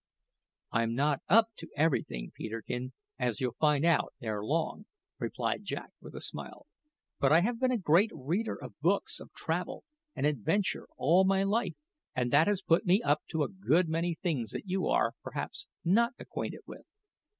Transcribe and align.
"I'm 0.71 0.95
not 0.95 1.21
up 1.29 1.49
to 1.57 1.69
everything, 1.77 2.31
Peterkin, 2.35 2.93
as 3.19 3.39
you'll 3.39 3.53
find 3.59 3.85
out 3.85 4.15
ere 4.19 4.43
long," 4.43 4.87
replied 5.19 5.63
Jack 5.63 5.91
with 6.01 6.15
a 6.15 6.21
smile; 6.21 6.65
"but 7.19 7.31
I 7.31 7.41
have 7.41 7.59
been 7.59 7.69
a 7.71 7.77
great 7.77 8.09
reader 8.11 8.55
of 8.55 8.79
books 8.79 9.19
of 9.19 9.31
travel 9.33 9.83
and 10.15 10.25
adventure 10.25 10.87
all 10.97 11.23
my 11.23 11.43
life, 11.43 11.75
and 12.15 12.33
that 12.33 12.47
has 12.47 12.63
put 12.63 12.83
me 12.83 13.03
up 13.03 13.21
to 13.27 13.43
a 13.43 13.47
good 13.47 13.89
many 13.89 14.15
things 14.15 14.49
that 14.53 14.67
you 14.67 14.87
are, 14.87 15.13
perhaps, 15.21 15.67
not 15.85 16.13
acquainted 16.17 16.61
with." 16.65 16.81